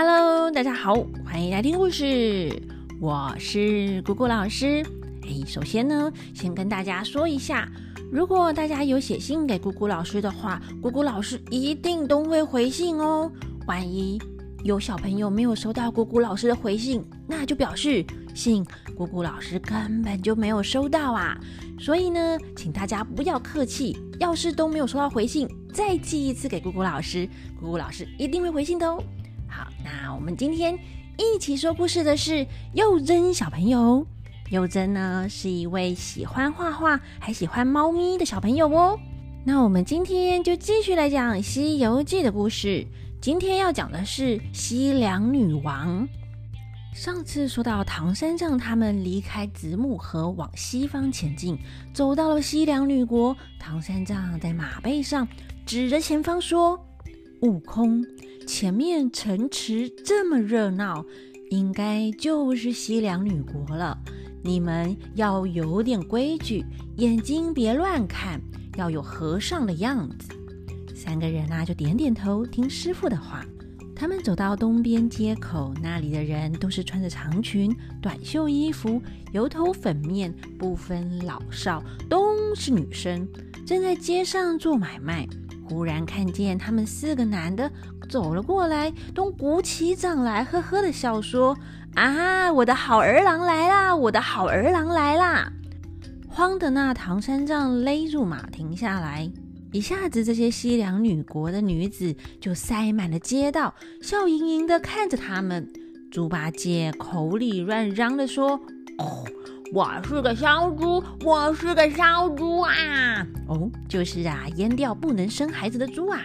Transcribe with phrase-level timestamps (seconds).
[0.00, 0.94] Hello，大家好，
[1.24, 2.62] 欢迎来听故事。
[3.00, 4.80] 我是姑姑老师。
[5.22, 7.68] 哎，首先呢，先跟大家说一下，
[8.08, 13.28] 如果大家有写信给姑姑老师的话，姑姑老师一定都会回信哦。
[13.66, 14.22] 万一
[14.62, 18.04] 有小朋友没有收到姑姑老师的回信，那就表示
[18.36, 18.64] 信
[18.96, 21.36] 姑姑老师根本就没有收到啊。
[21.76, 29.02] 所以呢，请大家不要客气，要是都没有收到回信，再寄一次给姑姑老师，姑姑老师一定会回信的哦。
[29.58, 30.78] 好，那我们今天
[31.16, 34.06] 一起说故事的是幼珍小朋友。
[34.50, 38.96] 幼珍呢是一位喜欢画画还喜欢猫咪的小朋友哦。
[39.44, 42.86] 那我们今天就继续来讲《西游记》的故事。
[43.20, 46.06] 今天要讲的是西凉女王。
[46.94, 51.58] 上次说到唐三藏他们离开子母河往西方前进，
[51.92, 53.36] 走到了西凉女国。
[53.58, 55.26] 唐三藏在马背上
[55.66, 56.78] 指着前方说
[57.42, 58.04] ：“悟空，
[58.48, 61.04] 前面城池这么热闹，
[61.50, 63.96] 应该就是西凉女国了。
[64.42, 66.64] 你们要有点规矩，
[66.96, 68.40] 眼睛别乱看，
[68.78, 70.30] 要有和尚的样子。”
[70.96, 73.44] 三个人啊，就点点头，听师傅的话。
[73.94, 79.02] 他们走到东边街口，那里的人都是穿着长裙、短袖衣服，
[79.32, 83.28] 油头粉面，不分老少，都是女生，
[83.66, 85.28] 正在街上做买卖。
[85.68, 87.70] 忽然看见他们四个男的
[88.08, 91.54] 走了过来，都鼓起掌来，呵呵的笑说
[91.94, 93.94] ：“啊，我的好儿郎来啦！
[93.94, 95.52] 我的好儿郎来啦！”
[96.26, 99.30] 慌的那唐三藏勒住马，停下来。
[99.72, 105.70] 一下子，这些西凉女国的女子就塞满了街道，笑盈盈的看着他们。
[106.10, 108.52] 猪八戒口里乱嚷的说
[108.96, 109.26] ：“哦，
[109.70, 113.26] 我是个烧猪，我是个烧猪啊！
[113.46, 116.20] 哦，就是啊，阉掉不能生孩子的猪啊！”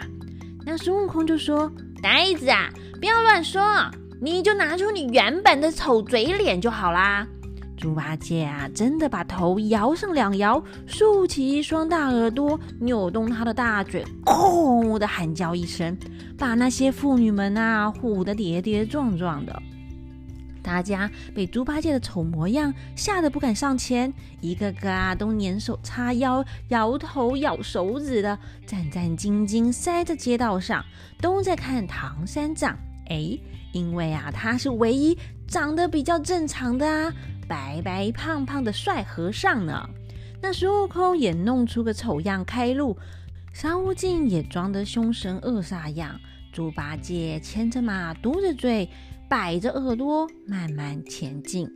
[0.65, 1.69] 那孙悟空就说
[2.01, 2.69] ：“呆子啊，
[3.01, 3.61] 不要乱说，
[4.21, 7.27] 你就拿出你原本的丑嘴脸就好啦。”
[7.75, 15.97] 猪八戒啊，真的把头摇上两摇，竖起一双大耳朵，扭动他的大嘴，轰的喊叫一声，
[16.37, 19.61] 把那些妇女们啊唬得跌跌撞撞的。
[20.63, 30.83] 大家被猪八戒的丑模样吓得不敢上前，一个个啊都粘手叉腰，摇头咬手指的，战战兢兢塞在街道上，
[31.19, 32.75] 都在看唐三藏。
[33.09, 33.37] 哎，
[33.73, 37.13] 因为啊他是唯一长得比较正常的啊。
[37.45, 39.89] 白白胖胖的帅和尚呢？
[40.41, 42.97] 那孙悟空也弄出个丑样开路，
[43.51, 46.19] 沙悟净也装得凶神恶煞样，
[46.53, 48.89] 猪八戒牵着马，嘟着嘴，
[49.29, 51.69] 摆着耳朵，慢慢前进。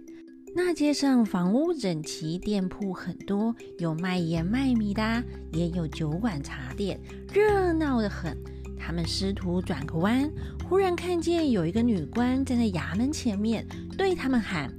[0.56, 7.00] 那街上房屋整齐，店铺很多，有卖盐卖米的，也有酒馆茶店，
[7.31, 8.35] 热闹得很。
[8.80, 10.31] 他们师徒转个弯，
[10.68, 13.66] 忽然看见有一个女官站在衙门前面，
[13.97, 14.72] 对他们喊。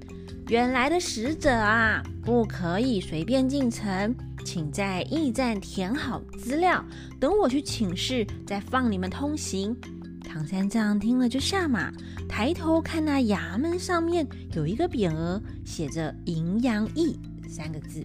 [0.49, 4.15] 远来的使者啊，不可以随便进城，
[4.45, 6.83] 请在驿站填好资料，
[7.21, 9.77] 等我去请示，再放你们通行。
[10.25, 11.93] 唐三藏听了就下马，
[12.29, 17.19] 抬头看那衙门上面有一个匾额，写着“阴阳驿”
[17.49, 18.05] 三个字。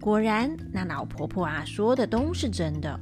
[0.00, 2.98] 果然，那老婆婆啊说的都是真的。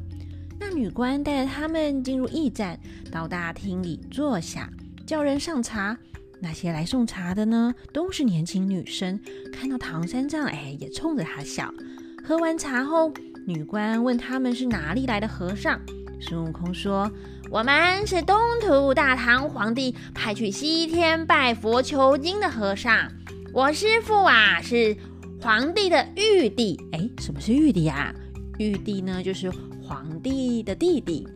[0.58, 2.78] 那女官带着他们进入驿站，
[3.10, 4.70] 到大厅里坐下，
[5.06, 5.96] 叫人上茶。
[6.40, 9.18] 那些来送茶的呢，都是年轻女生。
[9.52, 11.72] 看到唐三藏，哎，也冲着他笑。
[12.24, 13.12] 喝完茶后，
[13.46, 15.80] 女官问他们是哪里来的和尚。
[16.20, 17.10] 孙悟空说
[17.48, 23.10] ：“我们是东土大唐皇帝派去西天拜佛求经的和尚。
[23.52, 24.96] 我师父啊，是
[25.40, 26.78] 皇帝的玉帝。
[26.92, 28.12] 哎，什么是玉帝啊？
[28.58, 29.48] 玉帝呢，就是
[29.80, 31.26] 皇帝的弟弟，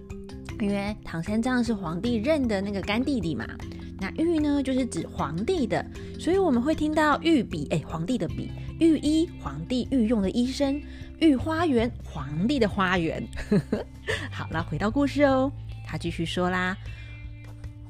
[0.58, 3.46] 因为唐三藏是皇帝认的那个干弟弟嘛。”
[4.02, 5.84] 那御呢，就是指皇帝的，
[6.18, 8.48] 所以我们会听到御笔，哎，皇帝的笔；
[8.80, 10.80] 御医，皇帝御用的医生；
[11.18, 13.22] 御花园，皇帝的花园。
[14.30, 15.52] 好了，回到故事哦，
[15.90, 16.76] 他继续说啦，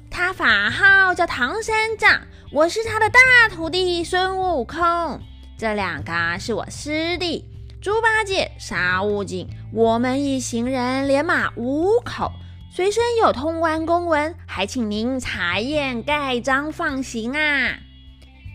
[0.09, 2.21] 他法号叫唐三藏，
[2.51, 3.19] 我是他的大
[3.53, 5.19] 徒弟孙悟空，
[5.55, 7.45] 这两个是我师弟
[7.79, 12.31] 猪八戒、沙悟净，我们一行人连马五口。
[12.73, 17.77] 随身有通关公文，还请您查验盖章放行啊！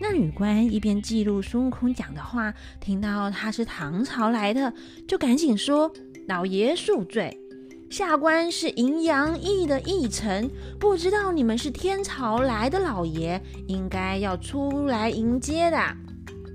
[0.01, 4.73] 那女官一边记录孙悟空讲的话，听到他是唐朝来的，
[5.07, 5.93] 就赶紧说
[6.27, 7.37] ：“老爷恕罪，
[7.89, 10.49] 下官是阴阳驿的驿丞，
[10.79, 15.77] 不知道你们是天朝来的老爷，应该要出来迎接的。”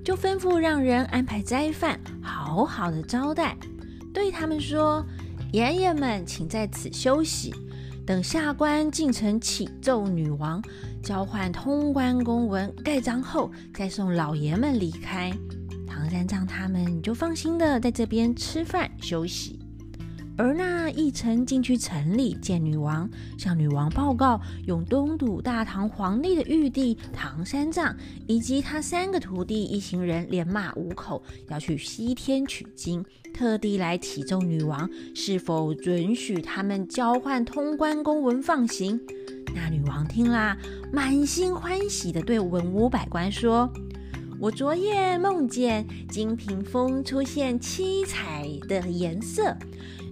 [0.05, 3.57] 就吩咐让人安排斋饭，好好的招待，
[4.13, 5.05] 对他们说。
[5.53, 7.53] 爷爷们，请在此休息。
[8.05, 10.61] 等下官进城启奏女王，
[11.01, 15.31] 交换通关公文，盖章后再送老爷们离开。
[15.87, 19.59] 唐三藏他们就放心的在这边吃饭休息。
[20.35, 23.07] 而那一臣进去城里见女王，
[23.37, 27.95] 向女王报告，用东土大唐皇帝的玉帝唐三藏
[28.25, 38.99] 以及他三个徒弟一行人连马五口要去西天取经，特地来启奏女王是否准许他们交换通关公文放行。
[39.53, 40.57] 那女王听啦，
[40.91, 43.71] 满心欢喜的对文武百官说
[44.41, 49.55] ：“我昨夜梦见金屏风出现七彩的颜色。”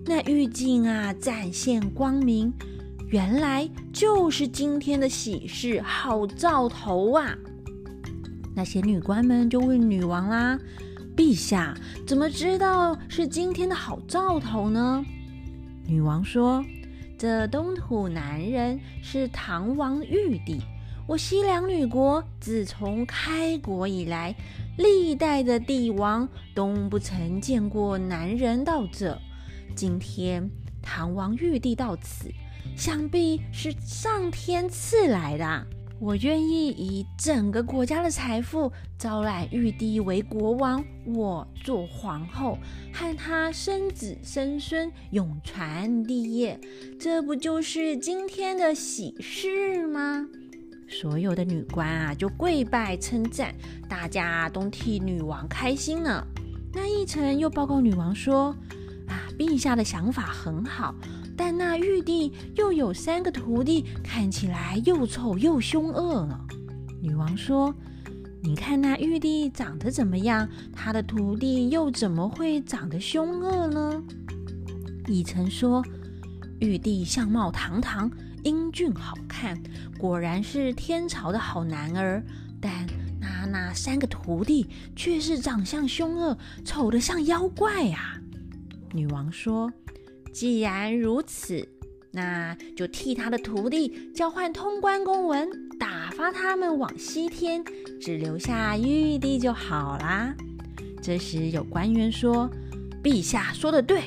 [0.05, 2.51] 那玉镜啊，展现光明，
[3.09, 7.37] 原来就是今天的喜事，好兆头啊！
[8.55, 10.59] 那些女官们就问女王啦
[11.15, 15.05] ：“陛下怎么知道是今天的好兆头呢？”
[15.87, 16.65] 女王说
[17.17, 20.59] ：“这东土男人是唐王玉帝，
[21.07, 24.35] 我西凉女国自从开国以来，
[24.77, 29.15] 历代的帝王都不曾见过男人到这。”
[29.75, 30.49] 今天
[30.81, 32.29] 唐王玉帝到此，
[32.75, 35.67] 想必是上天赐来的。
[35.99, 42.57] 我愿意以整个国家的财富招揽玉帝为国王，我做皇后，
[42.91, 46.59] 和他生子生孙，永传帝业。
[46.99, 50.27] 这不就是今天的喜事吗？
[50.89, 53.53] 所有的女官啊，就跪拜称赞，
[53.87, 56.25] 大家都替女王开心呢。
[56.73, 58.55] 那一臣又报告女王说。
[59.41, 60.93] 陛下的想法很好，
[61.35, 66.39] 但那玉帝又有三个徒弟，看起来又丑又凶恶呢。
[67.01, 67.73] 女王说
[68.43, 70.47] ：“你看那玉帝长得怎么样？
[70.71, 74.03] 他的徒弟又怎么会长得凶恶呢？”
[75.09, 75.83] 乙臣说
[76.61, 78.11] ：“玉帝相貌堂堂，
[78.43, 79.59] 英俊好看，
[79.97, 82.23] 果然是天朝的好男儿。
[82.61, 82.85] 但
[83.19, 88.13] 那那三个徒弟却是长相凶恶，丑得像妖怪呀。”
[88.93, 89.71] 女王说
[90.33, 91.67] ：“既然如此，
[92.11, 95.49] 那就替他的徒弟交换通关公文，
[95.79, 97.63] 打发他们往西天，
[97.99, 100.35] 只留下玉帝就好啦。”
[101.01, 102.49] 这时有官员说
[103.01, 104.03] ：“陛下说的对，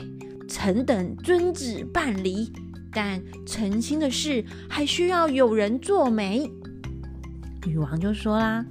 [0.46, 2.52] 臣等遵旨办理。
[2.92, 6.48] 但澄清的事还需要有人做媒。”
[7.66, 8.64] 女王就说啦：“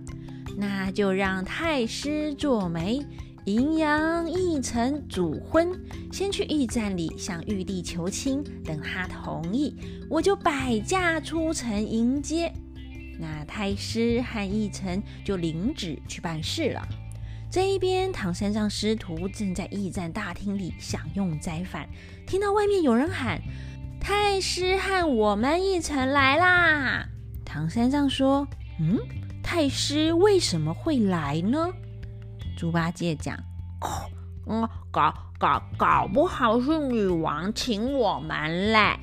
[0.55, 3.05] 那就让太师做媒。”
[3.45, 5.69] 阴阳一臣主婚，
[6.13, 9.75] 先去驿站里向玉帝求亲，等他同意，
[10.09, 12.53] 我就摆驾出城迎接。
[13.19, 16.81] 那太师和义臣就领旨去办事了。
[17.51, 21.85] 这一边，唐三藏师徒正在驿站大厅里享用斋饭，
[22.25, 23.41] 听到外面有人喊
[23.99, 27.05] ：“太师和我们一臣来啦！”
[27.43, 28.47] 唐三藏说
[28.79, 28.97] ：“嗯，
[29.43, 31.69] 太师为什么会来呢？”
[32.63, 33.37] 猪八戒讲
[34.47, 38.97] ：“嗯，搞搞搞不好是女王请我们来。”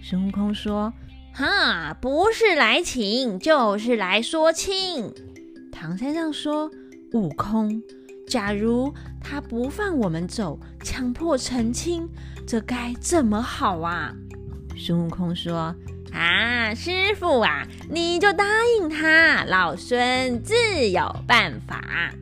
[0.00, 0.92] 孙悟空说
[1.34, 5.12] ：“哈，不是来请，就是来说亲。”
[5.74, 6.70] 唐三藏说
[7.12, 7.82] ：“悟空，
[8.28, 12.08] 假如他不放我们走，强迫成亲，
[12.46, 14.14] 这该怎么好啊？”
[14.78, 15.74] 孙悟空说
[16.14, 18.44] ：“啊，师傅啊，你就答
[18.78, 20.54] 应他，老孙自
[20.90, 22.14] 有办法。”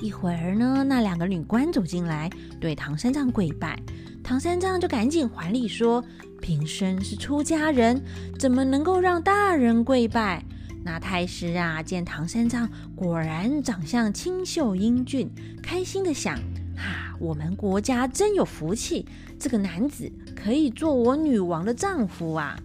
[0.00, 3.78] 一会儿呢，那两个女官走进来，对唐三藏跪拜。
[4.22, 6.02] 唐三藏就赶紧还礼说
[6.40, 8.02] ：“平生是出家人，
[8.38, 10.44] 怎么能够让大人跪拜？”
[10.82, 15.30] 那太师啊，见唐三藏果然长相清秀英俊，
[15.62, 16.36] 开心的想
[16.78, 19.04] ：“啊，我们国家真有福气，
[19.38, 22.58] 这个男子可以做我女王的丈夫啊！”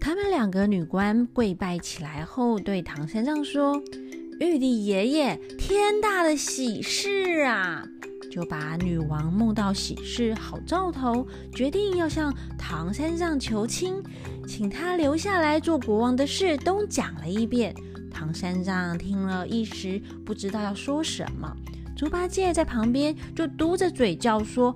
[0.00, 3.82] 他们两个女官跪拜起来后，对唐三藏说。
[4.40, 7.84] 玉帝爷爷，天大的喜事啊！
[8.30, 14.00] 就把女王梦到喜事好兆头，决定要向唐三藏求亲，
[14.46, 17.74] 请他留下来做国王的事都讲了一遍。
[18.12, 21.52] 唐三藏听了一时不知道要说什么，
[21.96, 24.74] 猪八戒在旁边就嘟着嘴叫说：“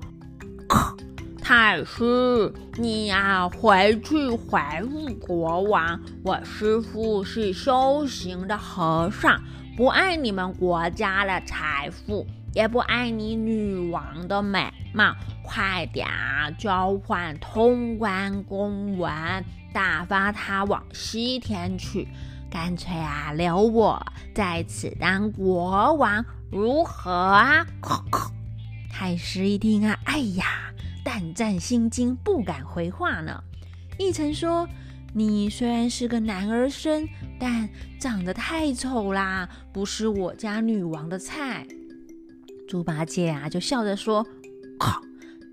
[1.55, 4.59] 太师，你呀回去回
[4.91, 9.39] 复国王，我师傅是修行的和尚，
[9.77, 19.13] 不爱你们国家的财富，也不爱你女王的美貌，快点啊交换通关公文，
[19.75, 22.09] 打发他往西天去，
[22.51, 24.03] 干脆啊留我
[24.35, 27.67] 在此当国王，如何啊？
[28.91, 30.72] 太师一听啊，哎呀！
[31.05, 33.43] 胆战心惊，不敢回话呢。
[33.99, 34.69] 奕晨说
[35.15, 37.69] ：“你虽然是个男儿身，但
[37.99, 41.67] 长得太丑啦，不是我家女王的菜。”
[42.69, 44.27] 猪八戒啊，就笑着说
[44.79, 45.03] ：“靠，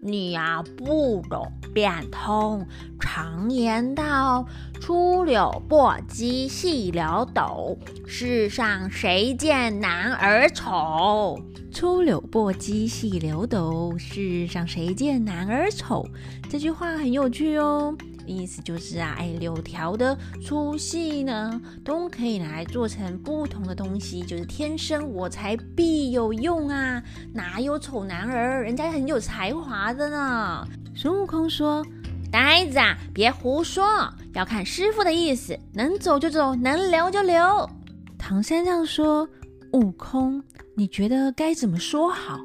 [0.01, 2.65] 你呀不懂变通。
[2.99, 4.45] 常言道，
[4.79, 7.77] 粗柳簸箕，细柳斗。
[8.05, 11.37] 世上谁见男儿丑？
[11.71, 13.93] 粗柳簸箕，细柳斗。
[13.97, 16.05] 世上谁见男儿丑？
[16.49, 17.95] 这句话很有趣哦。
[18.29, 27.01] 意思就是啊，哎，柳条的粗细呢，都可以拿来做成不同的东西，就是天生我材必有用啊！
[27.33, 28.63] 哪有丑男儿？
[28.63, 30.67] 人家很有才华的呢。
[30.95, 31.85] 孙悟空说
[32.31, 33.85] ：“呆子啊，别胡说，
[34.33, 37.69] 要看师傅的意思，能走就走，能留就留。”
[38.17, 39.27] 唐三藏说
[39.73, 40.43] ：“悟空，
[40.75, 42.39] 你觉得该怎么说好？”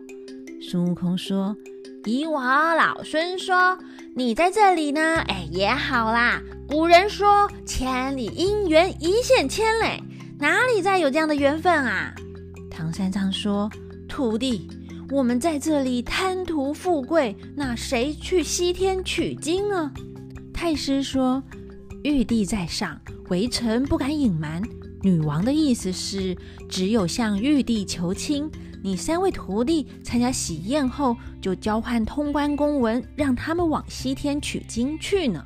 [0.70, 1.54] 孙悟空说
[2.06, 2.40] ：“以我
[2.74, 3.76] 老孙说。”
[4.16, 6.40] 你在这里呢，哎，也好啦。
[6.68, 10.00] 古人说“千里姻缘一线牵”嘞，
[10.38, 12.14] 哪里再有这样的缘分啊？
[12.70, 13.68] 唐三藏说
[14.08, 14.68] ：“徒弟，
[15.10, 19.90] 我们在这里贪图富贵，那谁去西天取经呢？”
[20.54, 21.42] 太师说
[22.04, 22.96] ：“玉帝在上，
[23.30, 24.62] 微臣不敢隐瞒。
[25.02, 26.36] 女王的意思是，
[26.68, 28.48] 只有向玉帝求亲。”
[28.84, 35.42] 你三位徒弟参加喜宴后，就交换通关公文，让他们往西天取经去呢。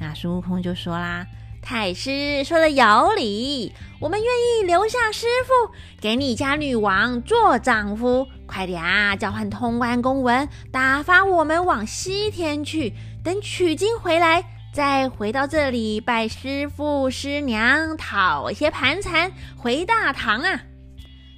[0.00, 1.26] 那孙悟空就说啦
[1.60, 8.28] ：“太师说的有理，我们愿意留下师傅，给你家女王做丈夫。
[8.46, 12.94] 快点啊，交换通关公文，打发我们往西天去。
[13.24, 20.62] 等取经回来，再回到这里拜师傅师娘，讨些盘缠，回大唐啊。”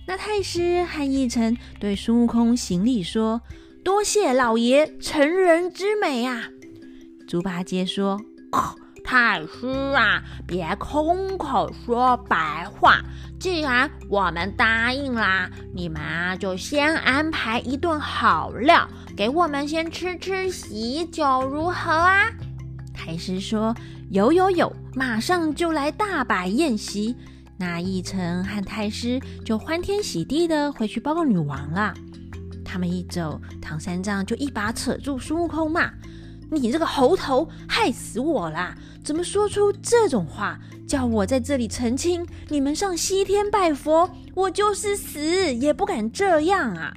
[0.09, 3.43] 那太师和义臣对孙悟空行礼说
[3.85, 6.45] ：“多谢老爷成人之美啊！”
[7.29, 8.19] 猪八戒说
[9.05, 13.03] ：“太师啊，别空口说白话。
[13.39, 22.31] 既然我们答应啦，你们啊就先安排一顿好料，给我们先吃吃喜酒，如何啊？”
[22.97, 23.77] 太师说
[24.09, 27.15] ：“有有有，马上就来大摆宴席。”
[27.61, 31.93] 那一晨和太师就欢天喜地的回去报告女王了。
[32.65, 35.91] 他们一走，唐三藏就一把扯住孙悟空骂
[36.53, 38.77] ：“你这个猴头，害死我啦！
[39.03, 40.61] 怎么说出这种话？
[40.87, 45.21] 叫我在这里成亲，你们上西天拜佛，我就是死
[45.55, 46.95] 也不敢这样啊！”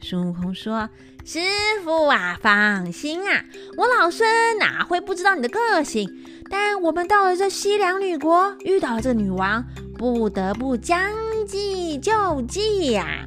[0.00, 0.88] 孙悟空说
[1.26, 1.40] ：“师
[1.84, 3.44] 傅啊，放心啊，
[3.76, 4.26] 我老孙
[4.58, 6.08] 哪会不知道你的个性？
[6.48, 9.64] 但我们到了这西凉女国，遇到了这女王。”
[9.98, 11.10] 不得不将
[11.44, 13.24] 计就计呀！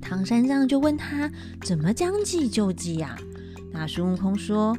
[0.00, 1.30] 唐三藏就问他
[1.62, 3.14] 怎么将计就计呀？
[3.70, 4.74] 那孙悟空说：“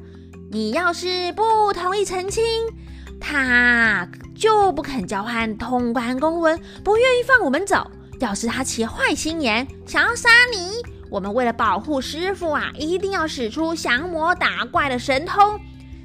[0.50, 2.44] 你要是不同意成亲，
[3.20, 7.86] 他就不肯交换通关公文，不愿意放我们走。
[8.20, 15.60] 要是他起坏心眼，想要杀你，我们为了保护师傅啊，一定要使出降魔打怪的神通。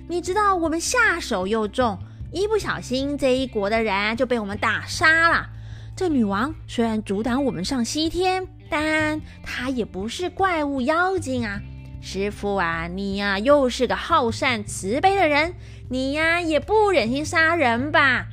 [0.07, 1.99] 你知道我们下手又重。”
[2.33, 5.49] 一不小心，这一国的人就被我们打杀了。
[5.95, 11.61] 这女王虽然阻挡我们上西天，但她也不是怪物妖精啊。
[12.03, 15.55] 师傅啊，你呀又是个好善慈悲的人，
[15.89, 18.27] 你呀也不忍心杀人吧？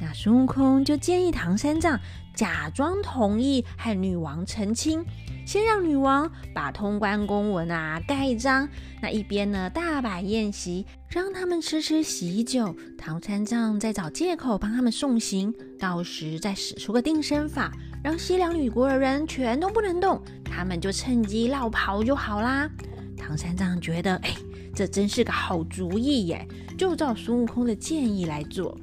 [0.00, 2.00] 那孙悟空就建议唐三藏
[2.34, 5.04] 假装同意和女王成亲。
[5.50, 8.68] 先让女王把通关公文啊盖章，
[9.02, 12.72] 那一边呢大摆宴席，让他们吃吃喜酒。
[12.96, 22.70] 唐三藏再找借口帮他们送行，到时再使出个定身法，让西凉女国的人全都不能动，他们就趁机绕跑就好啦。
[23.16, 24.32] 唐三藏觉得，哎，
[24.72, 26.46] 这真是个好主意耶，
[26.78, 28.78] 就照孙悟空的建议来做。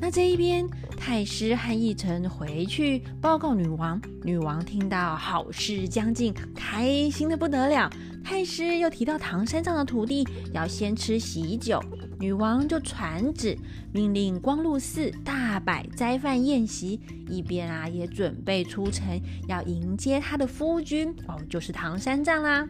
[0.00, 0.64] 那这一边。
[1.04, 7.90] 太师和义臣回去报告女王，女王听到好事将近，开心的不得了。
[8.22, 11.82] 太师又提到唐三藏的徒弟要先吃喜酒，
[12.20, 13.58] 女王就传旨
[13.92, 22.64] 命令光禄寺大摆斋饭宴席，一边啊也准备出城要迎接他的夫君哦，就是唐三藏啦。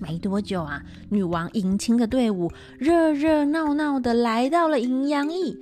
[0.00, 5.58] 没多久啊，女王迎亲的队伍热热闹闹的来到了阴阳驿。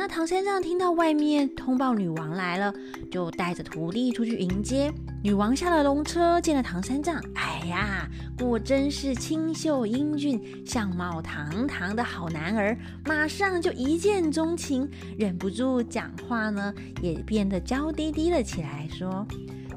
[0.00, 2.72] 那唐三藏听到外面通报女王来了，
[3.10, 4.90] 就带着徒弟出去迎接。
[5.22, 14.88] 女王下了龙车，见了唐三藏，哎呀，果真是清秀英俊、相貌堂堂的好男儿，马上就一见钟情，
[15.18, 19.26] 忍不住讲话呢，也变得娇滴滴了起来，说：“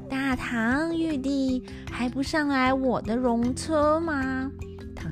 [0.08, 4.50] 大唐玉帝还不上来我的龙车吗？”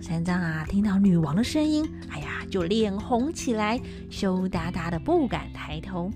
[0.02, 3.80] 三藏啊，听到女王的声音，哎呀，就脸红起来，
[4.10, 6.10] 羞答答的不敢抬头。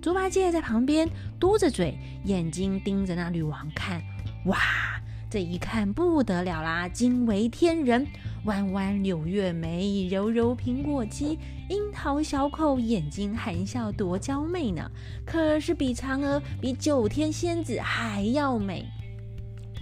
[0.00, 1.08] 猪八戒在旁边
[1.40, 4.00] 嘟着嘴，眼睛盯着那女王看。
[4.46, 4.56] 哇，
[5.28, 8.06] 这一看不得了啦，惊为天人！
[8.44, 11.36] 弯弯柳月眉，柔柔苹果肌，
[11.68, 14.88] 樱桃小口，眼睛含笑多娇媚呢。
[15.26, 18.86] 可是比嫦娥、比九天仙子还要美。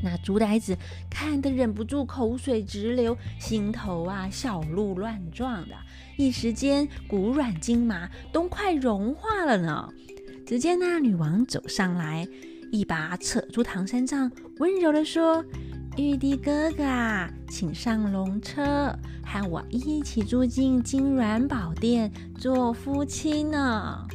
[0.02, 0.76] 那猪呆子
[1.11, 5.75] 看得忍不住口水直流，心头啊小鹿乱撞的，
[6.16, 9.92] 一时间骨软筋麻，都快融化了呢。
[10.47, 12.26] 只见那女王走上来，
[12.73, 15.45] 一把扯住唐三藏，温柔地说
[15.99, 24.07] ：“玉帝哥哥啊，请上龙车，和我一起住进金銮宝殿做夫妻呢。”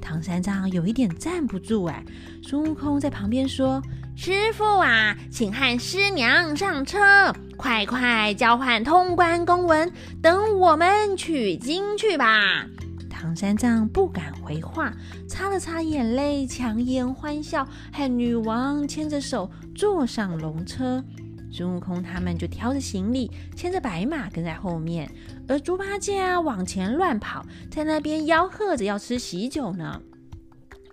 [0.00, 2.04] 唐三藏有一点站不住哎。
[2.42, 3.82] 孙悟空在旁边说。
[4.16, 9.92] 师傅啊，请和师娘上车，快快交换通关公文，
[10.22, 12.64] 等我们取经去吧。
[13.10, 14.94] 唐三藏不敢回话，
[15.28, 21.02] 擦了擦眼泪，强颜欢笑，和女王牵着手坐上龙车。
[21.52, 25.10] 孙悟空他们就挑着行李，牵着白马跟在后面，
[25.48, 30.00] 而猪八戒啊往前乱跑，在那边吆喝着要吃喜酒呢。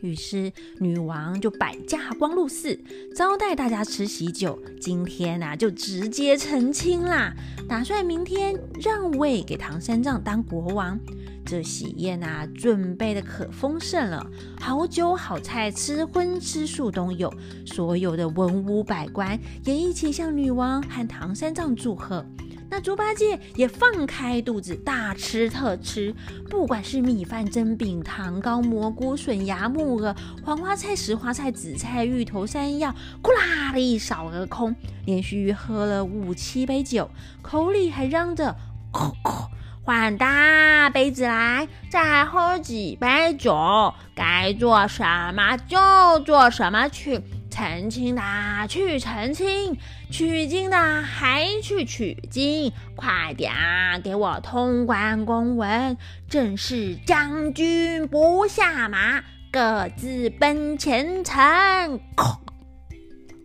[0.01, 2.79] 于是女王就摆驾光禄寺，
[3.15, 4.59] 招待大家吃喜酒。
[4.79, 7.33] 今天呐，就直接成亲啦，
[7.69, 10.99] 打算明天让位给唐三藏当国王。
[11.45, 14.25] 这喜宴呐，准备的可丰盛了，
[14.59, 17.31] 好酒好菜，吃荤吃素都有。
[17.65, 22.25] 所有的文武百官也一起向女王和唐三藏祝贺。
[22.73, 26.15] 那猪八戒也放开肚子大吃特吃，
[26.49, 34.73] 不管是米饭、蒸饼、糖糕、蘑菇、笋芽、木耳、黄花菜、石花菜、紫菜、芋头、山药，咕啦的一扫而空。
[35.05, 37.09] 连续喝了五七杯酒，
[37.41, 38.55] 口里还嚷着
[38.93, 39.47] ：“咳咳，
[39.83, 45.03] 换大杯子来，再喝几杯酒，该做什
[45.33, 45.77] 么就
[46.23, 47.19] 做什么去。”
[47.51, 48.21] 成亲的
[48.67, 49.77] 去成亲，
[50.09, 55.97] 取经的还去取经，快点啊，给我通关公文，
[56.29, 61.99] 正是将军不下马，各自奔前程。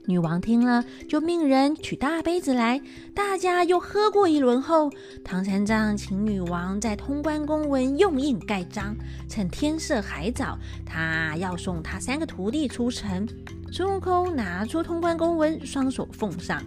[0.08, 2.80] 女王听了，就命人取大杯子来。
[3.12, 4.88] 大家又喝过一轮后，
[5.24, 8.96] 唐三藏请女王在通关公文用印盖章。
[9.28, 13.26] 趁天色还早，他要送他三个徒弟出城。
[13.70, 16.62] 孙悟空拿出通关公文，双手奉上。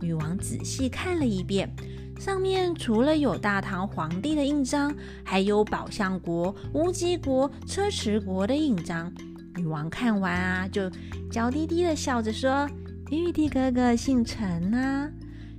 [0.00, 1.70] 女王仔细看了一遍，
[2.18, 9.12] 上面除了有大唐皇帝的印章，还有宝象国、乌鸡国、车迟国的印章。
[9.56, 10.90] 女王看完啊，就
[11.30, 12.68] 娇滴滴的笑着说。
[13.10, 15.10] 玉帝哥哥姓陈啊，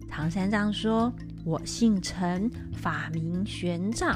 [0.09, 1.11] 唐三藏说
[1.43, 4.15] ：“我姓陈，法名玄奘。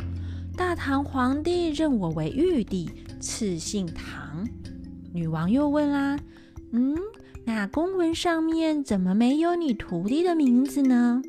[0.55, 4.47] 大唐皇帝认我为玉帝，赐姓唐。”
[5.13, 6.17] 女王又问啦
[6.75, 6.93] ：“嗯，
[7.45, 11.21] 那公文上面怎么没有你徒弟的名字呢？”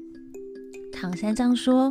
[0.92, 1.88] 唐三藏说：“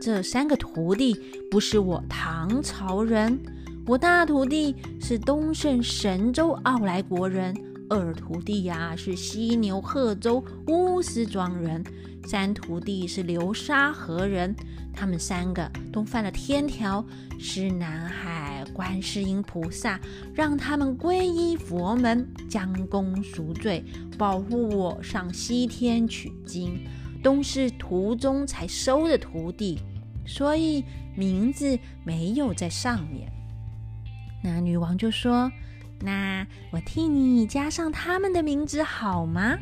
[0.00, 1.16] 这三个徒弟
[1.50, 3.38] 不是我唐朝人，
[3.86, 7.52] 我大徒弟是东胜神州傲来国人。”
[7.90, 11.84] 二徒弟呀是犀牛贺州乌斯庄人，
[12.26, 14.54] 三徒弟是流沙河人。
[14.92, 17.04] 他们三个都犯了天条，
[17.38, 18.43] 是南海
[18.74, 19.98] 观世音菩萨
[20.34, 23.82] 让他们皈依佛门，将功赎罪，
[24.18, 26.84] 保护我上西天取经，
[27.22, 29.78] 都是途中才收的徒弟，
[30.26, 30.84] 所以
[31.16, 33.32] 名字没有在上面。
[34.42, 35.50] 那女王就说。
[36.00, 39.56] 那我替你加上他们的名字好吗？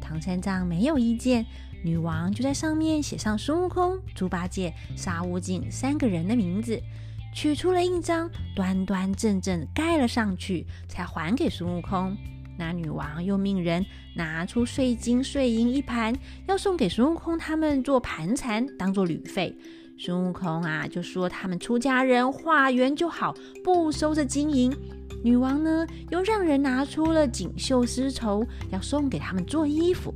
[0.00, 1.44] 唐三藏没有意见，
[1.84, 6.80] 女王就在上面写上孙悟空、猪八戒、沙悟净三个人的名字，
[7.32, 12.16] 取出了印章，端端正正盖了上去，才还给孙悟空。
[12.58, 16.14] 那女王又命人拿出碎金碎银一盘，
[16.46, 19.56] 要送给孙悟空他们做盘缠，当做旅费。
[19.98, 24.74] 孙悟空啊，就说他们出家人化缘就好，不收这金银。
[25.24, 30.12] 女王呢，又让人拿出了锦绣丝绸，要送给他们做衣服。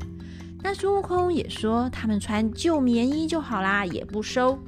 [0.63, 4.59] 那孙悟空也说，他们穿旧棉衣就好啦，也不收。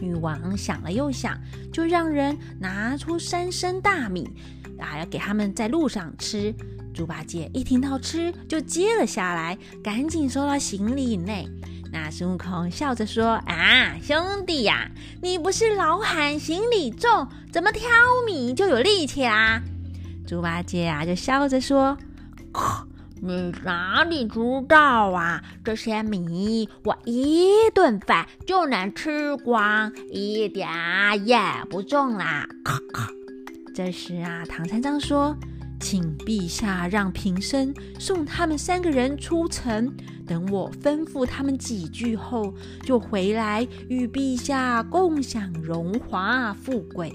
[0.00, 1.38] 女王想了又想，
[1.72, 4.28] 就让人拿出三升大米，
[4.78, 6.54] 啊，要给他们在路上吃。
[6.94, 11.46] 猪八戒一听到吃，就接了下来，赶紧收到行李内。
[11.92, 14.90] 那孙悟空笑着说：“啊，兄弟呀，
[15.22, 17.82] 你不是老喊行李重，怎么挑
[18.26, 19.62] 米就有力气啦？”
[20.26, 21.96] 猪八戒啊，就笑着说
[23.22, 25.42] ：“你哪里知道啊？
[25.64, 30.68] 这些米我一顿饭就能吃光，一点
[31.24, 31.38] 也
[31.70, 32.46] 不重啦！
[32.62, 33.08] 咔咔。
[33.74, 35.36] 这时啊，唐三藏说
[35.80, 39.94] ：“请陛下让贫僧送他们三个人出城，
[40.26, 47.12] 等我吩咐他们几句后，就回来与陛下共享荣华富贵。”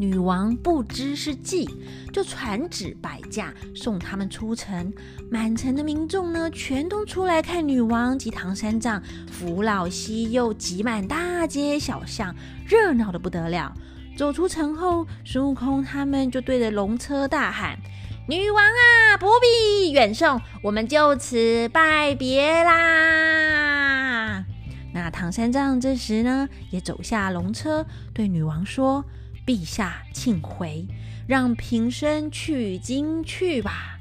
[0.00, 1.68] 女王不知是计，
[2.10, 4.90] 就传旨摆驾送他们出城。
[5.30, 12.34] 满城的民众呢，全都出来看女王及唐三藏，扶老西幼，挤满大街小巷，
[12.66, 13.74] 热闹的不得了。
[14.16, 17.78] 走出城后，孙悟空他们就对着龙车大喊
[18.26, 24.46] ：“女王啊，不必远送，我们就此拜别啦！”
[24.94, 27.84] 那唐三藏这时呢，也走下龙车，
[28.14, 29.04] 对女王说
[29.50, 30.86] ：“陛下，请回，
[31.26, 33.98] 让平生取经去吧。”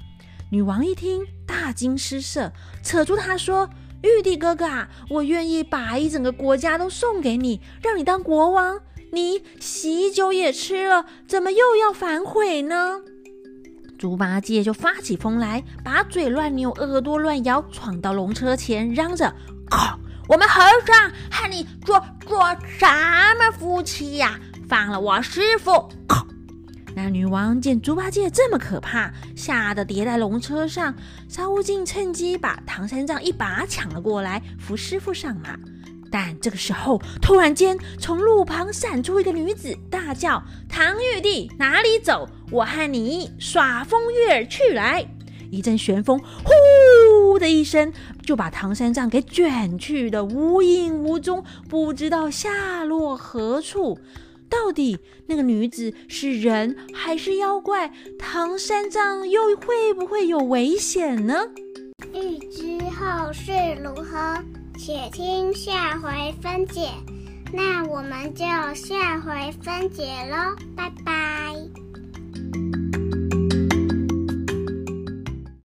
[0.52, 3.68] 女王一听，大惊失色，扯住他说
[4.04, 8.80] ：“玉帝哥哥啊，我愿意把一整个国家都送给你，让你当国王。”
[9.12, 13.02] 你喜酒也吃了，怎么又要反悔呢？
[13.98, 19.34] 猪八戒就发起疯来，把嘴乱扭，耳朵乱摇，闯到龙车前，嚷着
[19.68, 22.40] ：“靠我们和尚和你做做
[22.78, 22.86] 什
[23.40, 24.40] 么夫妻呀？
[24.69, 25.89] 放了我师傅！”
[26.95, 30.93] 那女王见猪八戒这么可怕，吓得跌在龙车上。
[31.27, 35.58] 沙悟净趁机把唐三藏一把抢了过来，扶师傅上马。
[36.12, 42.27] 但这个时候，突然间从路旁闪出一个女子，大叫：“唐玉帝哪里走？
[42.51, 45.08] 我和你耍风月去来！”
[45.51, 53.99] 一阵旋风，呼的一声，就把唐三藏给卷去的无影无踪，不知道下落何处。
[54.50, 57.94] 到底那个女子是人还是妖怪？
[58.18, 61.36] 唐三藏又会不会有危险呢？
[62.14, 63.52] 欲知后事
[63.84, 64.44] 如何？
[64.78, 66.90] 且听下回分解，
[67.54, 71.79] 那我们就下回分解喽，拜拜。